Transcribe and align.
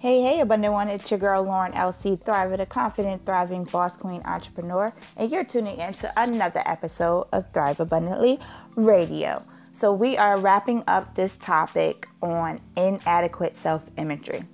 Hey, 0.00 0.22
hey, 0.22 0.38
Abundant 0.38 0.72
One, 0.72 0.86
it's 0.86 1.10
your 1.10 1.18
girl 1.18 1.42
Lauren 1.42 1.72
LC 1.72 2.24
Thrive, 2.24 2.52
a 2.52 2.64
confident, 2.64 3.26
thriving 3.26 3.64
boss 3.64 3.96
queen 3.96 4.22
entrepreneur, 4.24 4.94
and 5.16 5.28
you're 5.28 5.42
tuning 5.42 5.78
in 5.78 5.92
to 5.94 6.12
another 6.16 6.62
episode 6.66 7.26
of 7.32 7.50
Thrive 7.50 7.80
Abundantly 7.80 8.38
Radio. 8.76 9.42
So, 9.76 9.92
we 9.92 10.16
are 10.16 10.38
wrapping 10.38 10.84
up 10.86 11.16
this 11.16 11.34
topic 11.42 12.06
on 12.22 12.60
inadequate 12.76 13.56
self 13.56 13.86
imagery. 13.96 14.44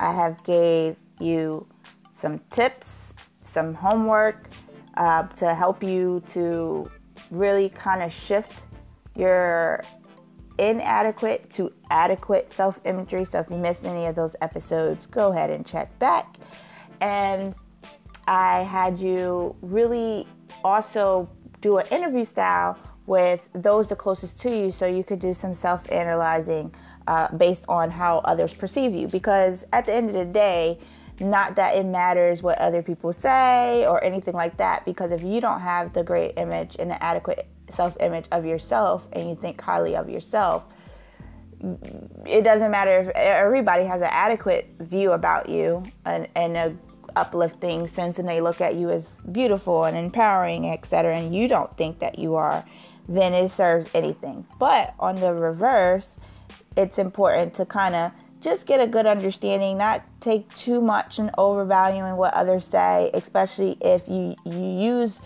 I 0.00 0.12
have 0.12 0.42
gave 0.42 0.96
you 1.20 1.64
some 2.18 2.40
tips, 2.50 3.12
some 3.46 3.74
homework 3.74 4.48
uh, 4.96 5.28
to 5.28 5.54
help 5.54 5.84
you 5.84 6.24
to 6.32 6.90
really 7.30 7.68
kind 7.68 8.02
of 8.02 8.12
shift 8.12 8.62
your 9.14 9.84
inadequate 10.58 11.50
to 11.54 11.72
adequate 11.90 12.52
self 12.52 12.80
imagery. 12.84 13.24
So 13.24 13.40
if 13.40 13.50
you 13.50 13.56
missed 13.56 13.84
any 13.84 14.06
of 14.06 14.14
those 14.14 14.36
episodes, 14.40 15.06
go 15.06 15.32
ahead 15.32 15.50
and 15.50 15.66
check 15.66 15.98
back. 15.98 16.36
And 17.00 17.54
I 18.26 18.62
had 18.62 18.98
you 18.98 19.56
really 19.62 20.26
also 20.64 21.28
do 21.60 21.78
an 21.78 21.86
interview 21.88 22.24
style 22.24 22.78
with 23.06 23.48
those 23.54 23.88
the 23.88 23.96
closest 23.96 24.38
to 24.40 24.50
you 24.50 24.70
so 24.70 24.86
you 24.86 25.02
could 25.04 25.18
do 25.18 25.34
some 25.34 25.54
self 25.54 25.90
analyzing 25.90 26.74
uh, 27.06 27.34
based 27.36 27.64
on 27.68 27.90
how 27.90 28.18
others 28.18 28.52
perceive 28.52 28.94
you. 28.94 29.08
Because 29.08 29.64
at 29.72 29.86
the 29.86 29.92
end 29.92 30.08
of 30.08 30.14
the 30.14 30.24
day, 30.24 30.78
not 31.20 31.56
that 31.56 31.76
it 31.76 31.84
matters 31.84 32.42
what 32.42 32.58
other 32.58 32.82
people 32.82 33.12
say 33.12 33.86
or 33.86 34.02
anything 34.02 34.34
like 34.34 34.56
that, 34.56 34.84
because 34.84 35.12
if 35.12 35.22
you 35.22 35.40
don't 35.40 35.60
have 35.60 35.92
the 35.92 36.02
great 36.02 36.34
image 36.36 36.76
and 36.78 36.90
the 36.90 37.02
adequate 37.02 37.46
self 37.70 37.96
image 38.00 38.26
of 38.32 38.44
yourself 38.44 39.06
and 39.12 39.28
you 39.28 39.36
think 39.36 39.60
highly 39.60 39.96
of 39.96 40.08
yourself, 40.08 40.64
it 42.26 42.42
doesn't 42.42 42.70
matter 42.70 43.00
if 43.00 43.08
everybody 43.10 43.84
has 43.84 44.00
an 44.00 44.08
adequate 44.10 44.68
view 44.80 45.12
about 45.12 45.48
you 45.48 45.82
and, 46.04 46.28
and 46.34 46.56
a 46.56 46.76
uplifting 47.14 47.88
sense 47.88 48.18
and 48.18 48.28
they 48.28 48.40
look 48.40 48.60
at 48.60 48.74
you 48.74 48.90
as 48.90 49.18
beautiful 49.30 49.84
and 49.84 49.96
empowering, 49.96 50.68
etc., 50.70 51.16
and 51.16 51.34
you 51.34 51.46
don't 51.46 51.76
think 51.76 51.98
that 52.00 52.18
you 52.18 52.34
are, 52.34 52.64
then 53.08 53.32
it 53.32 53.50
serves 53.50 53.90
anything. 53.94 54.46
But 54.58 54.94
on 54.98 55.16
the 55.16 55.34
reverse, 55.34 56.18
it's 56.76 56.98
important 56.98 57.54
to 57.54 57.66
kind 57.66 57.94
of 57.94 58.12
just 58.40 58.66
get 58.66 58.80
a 58.80 58.86
good 58.86 59.06
understanding, 59.06 59.78
not 59.78 60.02
take 60.20 60.52
too 60.56 60.80
much 60.80 61.18
and 61.18 61.30
overvaluing 61.38 62.16
what 62.16 62.34
others 62.34 62.64
say, 62.64 63.10
especially 63.14 63.76
if 63.80 64.08
you, 64.08 64.34
you 64.44 64.98
use 64.98 65.20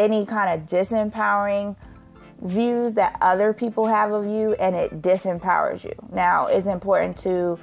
any 0.00 0.24
kind 0.24 0.58
of 0.60 0.66
disempowering 0.66 1.76
views 2.40 2.94
that 2.94 3.18
other 3.20 3.52
people 3.52 3.86
have 3.86 4.12
of 4.12 4.24
you 4.24 4.54
and 4.54 4.74
it 4.74 5.02
disempowers 5.02 5.84
you. 5.84 5.92
Now, 6.10 6.46
it's 6.46 6.66
important 6.66 7.18
to 7.18 7.58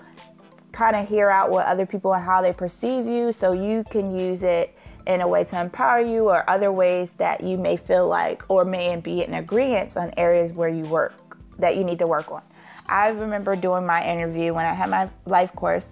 kind 0.72 0.96
of 0.96 1.10
hear 1.10 1.32
out 1.32 1.50
what 1.50 1.66
other 1.66 1.88
people 1.88 2.14
and 2.14 2.24
how 2.24 2.44
they 2.44 2.54
perceive 2.54 3.08
you 3.08 3.32
so 3.32 3.54
you 3.54 3.84
can 3.90 4.18
use 4.18 4.44
it 4.44 4.78
in 5.08 5.22
a 5.22 5.28
way 5.28 5.44
to 5.46 5.60
empower 5.60 6.02
you 6.02 6.30
or 6.30 6.48
other 6.48 6.72
ways 6.72 7.14
that 7.14 7.42
you 7.42 7.58
may 7.58 7.76
feel 7.76 8.08
like 8.08 8.44
or 8.50 8.64
may 8.64 8.96
be 8.98 9.24
in 9.24 9.34
agreement 9.34 9.98
on 9.98 10.14
areas 10.18 10.52
where 10.52 10.70
you 10.70 10.84
work 10.84 11.14
that 11.58 11.76
you 11.76 11.84
need 11.84 11.98
to 11.98 12.06
work 12.06 12.32
on. 12.32 12.44
I 12.86 13.08
remember 13.10 13.56
doing 13.56 13.86
my 13.86 14.06
interview 14.06 14.54
when 14.54 14.66
I 14.66 14.74
had 14.74 14.90
my 14.92 15.10
life 15.26 15.54
course. 15.56 15.86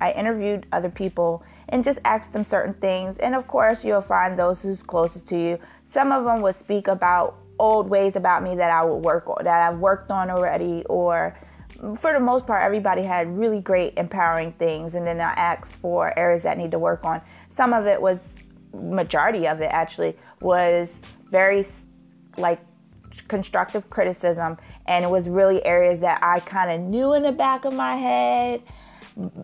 I 0.00 0.12
interviewed 0.12 0.66
other 0.72 0.90
people 0.90 1.42
and 1.68 1.84
just 1.84 1.98
asked 2.04 2.32
them 2.32 2.44
certain 2.44 2.74
things. 2.74 3.18
And 3.18 3.34
of 3.34 3.46
course, 3.46 3.84
you'll 3.84 4.00
find 4.00 4.38
those 4.38 4.60
who's 4.60 4.82
closest 4.82 5.26
to 5.28 5.38
you. 5.38 5.58
Some 5.86 6.12
of 6.12 6.24
them 6.24 6.40
would 6.42 6.56
speak 6.58 6.88
about 6.88 7.36
old 7.58 7.88
ways 7.88 8.16
about 8.16 8.42
me 8.42 8.54
that 8.56 8.70
I 8.70 8.84
would 8.84 9.04
work 9.04 9.28
on, 9.28 9.44
that 9.44 9.68
I've 9.68 9.78
worked 9.78 10.10
on 10.10 10.30
already, 10.30 10.84
or 10.88 11.36
for 11.98 12.12
the 12.12 12.20
most 12.20 12.46
part, 12.46 12.62
everybody 12.62 13.02
had 13.02 13.36
really 13.36 13.60
great 13.60 13.94
empowering 13.96 14.52
things. 14.52 14.94
And 14.94 15.06
then 15.06 15.20
I 15.20 15.32
asked 15.32 15.76
for 15.76 16.16
areas 16.18 16.42
that 16.44 16.58
need 16.58 16.70
to 16.70 16.78
work 16.78 17.04
on. 17.04 17.20
Some 17.48 17.72
of 17.72 17.86
it 17.86 18.00
was, 18.00 18.18
majority 18.72 19.46
of 19.46 19.60
it 19.60 19.70
actually, 19.72 20.16
was 20.40 21.00
very 21.30 21.66
like 22.36 22.60
constructive 23.26 23.90
criticism 23.90 24.56
and 24.86 25.04
it 25.04 25.10
was 25.10 25.28
really 25.28 25.64
areas 25.66 26.00
that 26.00 26.22
I 26.22 26.40
kind 26.40 26.70
of 26.70 26.80
knew 26.88 27.14
in 27.14 27.22
the 27.22 27.32
back 27.32 27.64
of 27.64 27.74
my 27.74 27.96
head 27.96 28.62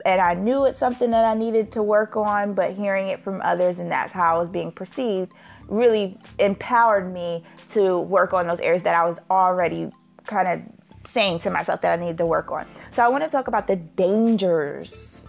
and 0.04 0.20
I 0.20 0.34
knew 0.34 0.64
it's 0.66 0.78
something 0.78 1.10
that 1.10 1.24
I 1.24 1.34
needed 1.34 1.72
to 1.72 1.82
work 1.82 2.16
on, 2.16 2.54
but 2.54 2.72
hearing 2.72 3.08
it 3.08 3.20
from 3.20 3.40
others 3.42 3.78
and 3.78 3.90
that's 3.90 4.12
how 4.12 4.36
I 4.36 4.38
was 4.38 4.48
being 4.48 4.70
perceived 4.70 5.32
really 5.68 6.18
empowered 6.38 7.12
me 7.12 7.42
to 7.72 7.98
work 8.00 8.32
on 8.32 8.46
those 8.46 8.60
areas 8.60 8.82
that 8.82 8.94
I 8.94 9.08
was 9.08 9.18
already 9.30 9.90
kind 10.26 10.48
of 10.48 11.10
saying 11.10 11.38
to 11.40 11.50
myself 11.50 11.80
that 11.82 11.98
I 11.98 12.00
needed 12.00 12.18
to 12.18 12.26
work 12.26 12.50
on. 12.50 12.66
So 12.92 13.02
I 13.02 13.08
want 13.08 13.24
to 13.24 13.30
talk 13.30 13.48
about 13.48 13.66
the 13.66 13.76
dangers, 13.76 15.26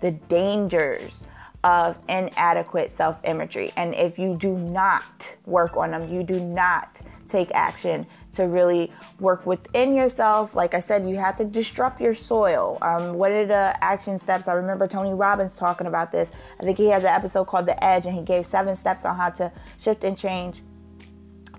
the 0.00 0.10
dangers 0.12 1.20
of 1.64 1.96
inadequate 2.08 2.96
self 2.96 3.18
imagery. 3.24 3.72
And 3.76 3.94
if 3.94 4.18
you 4.18 4.36
do 4.36 4.56
not 4.56 5.26
work 5.46 5.76
on 5.76 5.92
them, 5.92 6.12
you 6.12 6.22
do 6.22 6.40
not 6.40 7.00
take 7.28 7.50
action 7.54 8.06
to 8.34 8.44
really 8.44 8.92
work 9.20 9.44
within 9.46 9.94
yourself. 9.94 10.54
Like 10.54 10.74
I 10.74 10.80
said, 10.80 11.08
you 11.08 11.16
have 11.16 11.36
to 11.36 11.44
disrupt 11.44 12.00
your 12.00 12.14
soil. 12.14 12.78
Um, 12.82 13.14
what 13.14 13.30
are 13.32 13.46
the 13.46 13.76
action 13.82 14.18
steps? 14.18 14.48
I 14.48 14.54
remember 14.54 14.88
Tony 14.88 15.14
Robbins 15.14 15.56
talking 15.56 15.86
about 15.86 16.12
this. 16.12 16.28
I 16.60 16.64
think 16.64 16.78
he 16.78 16.86
has 16.86 17.02
an 17.02 17.10
episode 17.10 17.44
called 17.44 17.66
The 17.66 17.82
Edge, 17.84 18.06
and 18.06 18.14
he 18.14 18.22
gave 18.22 18.46
seven 18.46 18.76
steps 18.76 19.04
on 19.04 19.16
how 19.16 19.30
to 19.30 19.52
shift 19.78 20.04
and 20.04 20.16
change. 20.16 20.62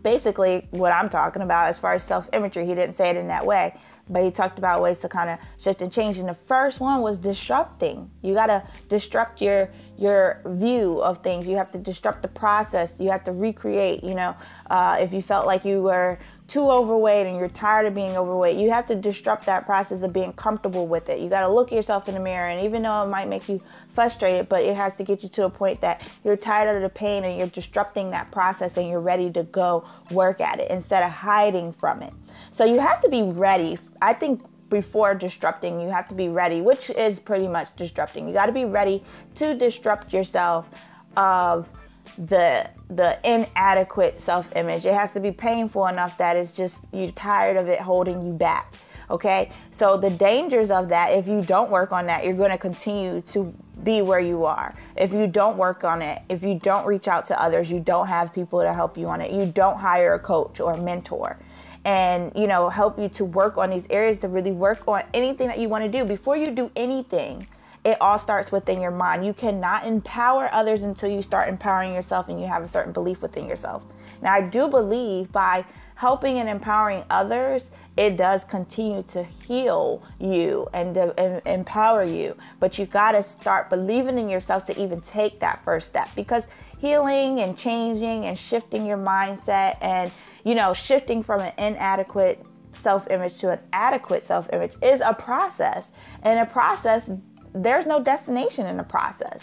Basically, 0.01 0.67
what 0.71 0.91
I'm 0.91 1.09
talking 1.09 1.41
about 1.41 1.69
as 1.69 1.77
far 1.77 1.93
as 1.93 2.03
self 2.03 2.27
imagery, 2.33 2.65
he 2.65 2.75
didn't 2.75 2.97
say 2.97 3.09
it 3.09 3.15
in 3.15 3.27
that 3.27 3.45
way, 3.45 3.79
but 4.09 4.23
he 4.23 4.31
talked 4.31 4.57
about 4.57 4.81
ways 4.81 4.99
to 4.99 5.09
kind 5.09 5.29
of 5.29 5.39
shift 5.57 5.81
and 5.81 5.91
change. 5.91 6.17
And 6.17 6.27
the 6.27 6.33
first 6.33 6.81
one 6.81 7.01
was 7.01 7.17
disrupting. 7.19 8.11
You 8.21 8.33
got 8.33 8.47
to 8.47 8.67
disrupt 8.89 9.41
your 9.41 9.69
your 9.97 10.41
view 10.45 11.01
of 11.01 11.23
things. 11.23 11.47
You 11.47 11.57
have 11.57 11.71
to 11.71 11.77
disrupt 11.77 12.21
the 12.21 12.27
process. 12.27 12.91
You 12.99 13.11
have 13.11 13.23
to 13.25 13.31
recreate. 13.31 14.03
You 14.03 14.15
know, 14.15 14.35
uh, 14.69 14.97
if 14.99 15.13
you 15.13 15.21
felt 15.21 15.45
like 15.45 15.65
you 15.65 15.81
were 15.81 16.19
too 16.47 16.69
overweight 16.69 17.25
and 17.25 17.37
you're 17.37 17.47
tired 17.47 17.85
of 17.85 17.93
being 17.93 18.17
overweight, 18.17 18.57
you 18.57 18.69
have 18.69 18.85
to 18.87 18.95
disrupt 18.95 19.45
that 19.45 19.65
process 19.65 20.01
of 20.01 20.11
being 20.11 20.33
comfortable 20.33 20.87
with 20.87 21.09
it. 21.09 21.19
You 21.19 21.29
got 21.29 21.41
to 21.41 21.49
look 21.49 21.71
at 21.71 21.75
yourself 21.75 22.07
in 22.07 22.15
the 22.15 22.19
mirror, 22.19 22.49
and 22.49 22.65
even 22.65 22.83
though 22.83 23.03
it 23.03 23.07
might 23.07 23.29
make 23.29 23.47
you 23.47 23.61
frustrated, 23.93 24.49
but 24.49 24.63
it 24.63 24.75
has 24.75 24.95
to 24.95 25.03
get 25.03 25.23
you 25.23 25.29
to 25.29 25.45
a 25.45 25.49
point 25.49 25.81
that 25.81 26.01
you're 26.23 26.35
tired 26.35 26.75
of 26.75 26.81
the 26.81 26.89
pain 26.89 27.23
and 27.23 27.37
you're 27.37 27.47
disrupting 27.47 28.09
that 28.11 28.31
process 28.31 28.75
and 28.77 28.89
you're 28.89 28.99
ready 28.99 29.31
to 29.31 29.43
go 29.43 29.85
work 30.11 30.41
at 30.41 30.59
it 30.59 30.69
instead 30.69 31.03
of 31.03 31.11
hiding 31.11 31.71
from 31.71 32.01
it. 32.01 32.13
So 32.51 32.65
you 32.65 32.79
have 32.79 33.01
to 33.01 33.09
be 33.09 33.21
ready. 33.21 33.77
I 34.01 34.13
think 34.13 34.41
before 34.69 35.13
disrupting, 35.15 35.79
you 35.79 35.89
have 35.89 36.07
to 36.07 36.15
be 36.15 36.29
ready, 36.29 36.61
which 36.61 36.89
is 36.89 37.19
pretty 37.19 37.47
much 37.47 37.75
disrupting. 37.75 38.27
You 38.27 38.33
got 38.33 38.47
to 38.47 38.51
be 38.51 38.65
ready 38.65 39.03
to 39.35 39.53
disrupt 39.53 40.13
yourself 40.13 40.67
of 41.15 41.69
the 42.17 42.69
the 42.89 43.17
inadequate 43.23 44.21
self-image. 44.21 44.85
It 44.85 44.93
has 44.93 45.11
to 45.13 45.19
be 45.19 45.31
painful 45.31 45.87
enough 45.87 46.17
that 46.17 46.35
it's 46.35 46.51
just 46.53 46.75
you're 46.91 47.11
tired 47.11 47.57
of 47.57 47.67
it 47.67 47.79
holding 47.79 48.21
you 48.25 48.33
back. 48.33 48.73
Okay? 49.09 49.51
So 49.71 49.97
the 49.97 50.09
dangers 50.09 50.71
of 50.71 50.89
that 50.89 51.13
if 51.13 51.27
you 51.27 51.41
don't 51.41 51.69
work 51.69 51.91
on 51.91 52.05
that, 52.07 52.23
you're 52.23 52.33
going 52.33 52.51
to 52.51 52.57
continue 52.57 53.21
to 53.33 53.53
be 53.83 54.01
where 54.01 54.19
you 54.19 54.45
are. 54.45 54.75
If 54.95 55.13
you 55.13 55.27
don't 55.27 55.57
work 55.57 55.83
on 55.83 56.01
it, 56.01 56.21
if 56.29 56.43
you 56.43 56.59
don't 56.59 56.85
reach 56.85 57.07
out 57.07 57.27
to 57.27 57.41
others, 57.41 57.69
you 57.69 57.79
don't 57.79 58.07
have 58.07 58.33
people 58.33 58.61
to 58.61 58.73
help 58.73 58.97
you 58.97 59.07
on 59.07 59.21
it. 59.21 59.31
You 59.31 59.45
don't 59.45 59.77
hire 59.77 60.13
a 60.13 60.19
coach 60.19 60.59
or 60.59 60.73
a 60.73 60.81
mentor 60.81 61.37
and 61.85 62.31
you 62.35 62.47
know 62.47 62.69
help 62.69 62.97
you 62.97 63.09
to 63.09 63.25
work 63.25 63.57
on 63.57 63.69
these 63.69 63.83
areas 63.89 64.19
to 64.19 64.27
really 64.27 64.51
work 64.51 64.87
on 64.87 65.03
anything 65.13 65.47
that 65.47 65.59
you 65.59 65.67
want 65.67 65.83
to 65.83 65.89
do 65.89 66.05
before 66.05 66.37
you 66.37 66.45
do 66.45 66.71
anything 66.75 67.45
it 67.83 67.97
all 67.99 68.17
starts 68.17 68.51
within 68.51 68.79
your 68.79 68.91
mind 68.91 69.25
you 69.25 69.33
cannot 69.33 69.85
empower 69.85 70.49
others 70.53 70.81
until 70.81 71.09
you 71.09 71.21
start 71.21 71.49
empowering 71.49 71.93
yourself 71.93 72.29
and 72.29 72.39
you 72.39 72.47
have 72.47 72.63
a 72.63 72.67
certain 72.67 72.93
belief 72.93 73.21
within 73.21 73.45
yourself 73.45 73.83
now 74.21 74.31
i 74.31 74.41
do 74.41 74.67
believe 74.69 75.31
by 75.31 75.65
helping 75.95 76.39
and 76.39 76.49
empowering 76.49 77.03
others 77.09 77.71
it 77.95 78.17
does 78.17 78.43
continue 78.43 79.03
to 79.03 79.23
heal 79.23 80.01
you 80.19 80.67
and, 80.73 80.95
to, 80.95 81.17
and 81.19 81.41
empower 81.45 82.03
you 82.03 82.35
but 82.59 82.77
you 82.77 82.85
got 82.85 83.11
to 83.13 83.23
start 83.23 83.69
believing 83.69 84.17
in 84.17 84.29
yourself 84.29 84.65
to 84.65 84.81
even 84.81 84.99
take 85.01 85.39
that 85.39 85.63
first 85.63 85.87
step 85.87 86.09
because 86.15 86.45
healing 86.79 87.39
and 87.39 87.57
changing 87.57 88.25
and 88.25 88.37
shifting 88.37 88.85
your 88.85 88.97
mindset 88.97 89.77
and 89.81 90.11
you 90.43 90.55
know, 90.55 90.73
shifting 90.73 91.23
from 91.23 91.41
an 91.41 91.53
inadequate 91.57 92.45
self 92.81 93.09
image 93.09 93.37
to 93.39 93.51
an 93.51 93.59
adequate 93.71 94.25
self 94.25 94.47
image 94.51 94.73
is 94.81 95.01
a 95.01 95.13
process. 95.13 95.87
And 96.21 96.39
a 96.39 96.45
process, 96.45 97.09
there's 97.53 97.85
no 97.85 98.01
destination 98.01 98.65
in 98.65 98.77
the 98.77 98.83
process. 98.83 99.41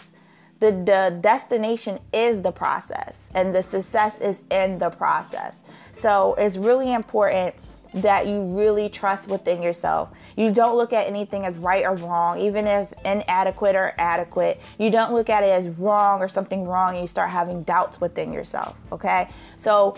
The, 0.61 0.73
the 0.73 1.19
destination 1.20 2.00
is 2.12 2.43
the 2.43 2.52
process, 2.52 3.17
and 3.32 3.55
the 3.55 3.62
success 3.62 4.20
is 4.20 4.37
in 4.50 4.79
the 4.79 4.91
process. 4.91 5.56
So 6.00 6.35
it's 6.38 6.56
really 6.56 6.93
important 6.93 7.55
that 7.94 8.26
you 8.26 8.43
really 8.43 8.88
trust 8.88 9.26
within 9.29 9.62
yourself. 9.62 10.11
You 10.37 10.52
don't 10.52 10.76
look 10.76 10.93
at 10.93 11.06
anything 11.06 11.44
as 11.44 11.56
right 11.56 11.85
or 11.85 11.94
wrong, 11.97 12.41
even 12.41 12.67
if 12.67 12.93
inadequate 13.05 13.75
or 13.75 13.94
adequate. 13.99 14.61
You 14.79 14.91
don't 14.91 15.12
look 15.12 15.29
at 15.29 15.43
it 15.43 15.50
as 15.50 15.69
wrong 15.79 16.20
or 16.20 16.29
something 16.29 16.64
wrong 16.64 16.94
and 16.94 17.02
you 17.02 17.08
start 17.08 17.31
having 17.31 17.62
doubts 17.64 18.00
within 18.00 18.32
yourself, 18.32 18.76
okay? 18.93 19.29
So 19.62 19.97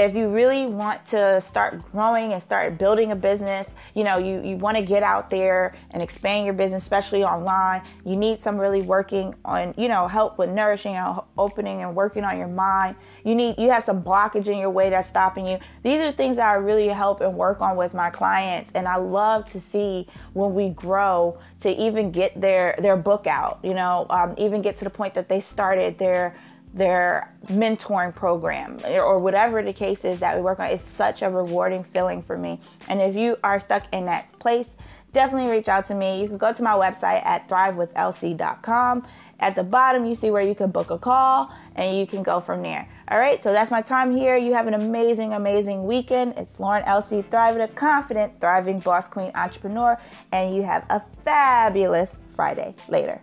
if 0.00 0.14
you 0.14 0.28
really 0.28 0.66
want 0.66 1.04
to 1.06 1.40
start 1.42 1.90
growing 1.90 2.32
and 2.32 2.42
start 2.42 2.78
building 2.78 3.12
a 3.12 3.16
business, 3.16 3.66
you 3.94 4.04
know, 4.04 4.18
you, 4.18 4.42
you 4.42 4.56
want 4.56 4.76
to 4.76 4.84
get 4.84 5.02
out 5.02 5.30
there 5.30 5.74
and 5.90 6.02
expand 6.02 6.44
your 6.44 6.54
business, 6.54 6.82
especially 6.82 7.24
online, 7.24 7.82
you 8.04 8.16
need 8.16 8.40
some 8.40 8.56
really 8.56 8.82
working 8.82 9.34
on, 9.44 9.74
you 9.76 9.88
know, 9.88 10.08
help 10.08 10.38
with 10.38 10.50
nourishing 10.50 10.94
and 10.94 11.20
opening 11.36 11.82
and 11.82 11.94
working 11.94 12.24
on 12.24 12.38
your 12.38 12.48
mind. 12.48 12.96
You 13.24 13.34
need, 13.34 13.58
you 13.58 13.70
have 13.70 13.84
some 13.84 14.02
blockage 14.02 14.46
in 14.46 14.58
your 14.58 14.70
way 14.70 14.90
that's 14.90 15.08
stopping 15.08 15.46
you. 15.46 15.58
These 15.82 16.00
are 16.00 16.12
things 16.12 16.36
that 16.36 16.46
I 16.46 16.54
really 16.54 16.88
help 16.88 17.20
and 17.20 17.36
work 17.36 17.60
on 17.60 17.76
with 17.76 17.94
my 17.94 18.10
clients. 18.10 18.70
And 18.74 18.88
I 18.88 18.96
love 18.96 19.50
to 19.52 19.60
see 19.60 20.06
when 20.32 20.54
we 20.54 20.70
grow 20.70 21.38
to 21.60 21.70
even 21.70 22.10
get 22.10 22.40
their, 22.40 22.76
their 22.78 22.96
book 22.96 23.26
out, 23.26 23.60
you 23.62 23.74
know, 23.74 24.06
um, 24.10 24.34
even 24.38 24.62
get 24.62 24.78
to 24.78 24.84
the 24.84 24.90
point 24.90 25.14
that 25.14 25.28
they 25.28 25.40
started 25.40 25.98
their, 25.98 26.36
their 26.72 27.34
mentoring 27.46 28.14
program 28.14 28.78
or 28.86 29.18
whatever 29.18 29.62
the 29.62 29.72
case 29.72 30.04
is 30.04 30.20
that 30.20 30.36
we 30.36 30.42
work 30.42 30.60
on. 30.60 30.66
It's 30.66 30.84
such 30.92 31.22
a 31.22 31.30
rewarding 31.30 31.84
feeling 31.84 32.22
for 32.22 32.38
me. 32.38 32.60
And 32.88 33.00
if 33.00 33.16
you 33.16 33.36
are 33.42 33.58
stuck 33.58 33.84
in 33.92 34.06
that 34.06 34.38
place 34.38 34.68
definitely 35.12 35.50
reach 35.50 35.68
out 35.68 35.86
to 35.88 35.94
me. 35.94 36.20
You 36.20 36.28
can 36.28 36.38
go 36.38 36.52
to 36.52 36.62
my 36.62 36.72
website 36.72 37.24
at 37.24 37.48
thrivewithlc.com 37.48 39.06
at 39.40 39.56
the 39.56 39.62
bottom 39.62 40.04
you 40.04 40.14
see 40.14 40.30
where 40.30 40.42
you 40.42 40.54
can 40.54 40.70
book 40.70 40.90
a 40.90 40.98
call 40.98 41.50
and 41.74 41.96
you 41.96 42.06
can 42.06 42.22
go 42.22 42.40
from 42.40 42.62
there. 42.62 42.88
All 43.08 43.18
right 43.18 43.42
so 43.42 43.52
that's 43.52 43.70
my 43.70 43.82
time 43.82 44.14
here. 44.14 44.36
You 44.36 44.52
have 44.52 44.66
an 44.66 44.74
amazing 44.74 45.32
amazing 45.32 45.84
weekend. 45.84 46.34
It's 46.36 46.60
lauren 46.60 46.84
lc 46.84 47.30
thriving 47.30 47.62
a 47.62 47.68
confident 47.68 48.40
thriving 48.40 48.80
boss 48.80 49.08
queen 49.08 49.32
entrepreneur. 49.34 49.98
And 50.32 50.54
you 50.54 50.62
have 50.62 50.86
a 50.90 51.02
fabulous 51.24 52.18
friday. 52.34 52.74
Later 52.88 53.22